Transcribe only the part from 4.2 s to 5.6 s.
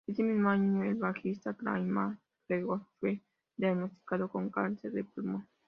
con cáncer de pulmón.